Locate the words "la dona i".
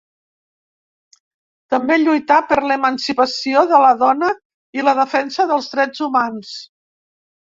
3.85-4.87